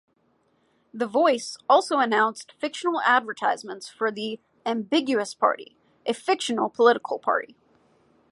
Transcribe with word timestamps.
The 0.95 1.05
Voice 1.05 1.57
also 1.69 1.99
announced 1.99 2.53
fictional 2.57 2.99
advertisements 3.03 3.87
for 3.87 4.09
the 4.11 4.39
"Ambiguous 4.65 5.35
Party", 5.35 5.77
a 6.07 6.15
fictional 6.15 6.71
political 6.71 7.19
party. 7.19 7.55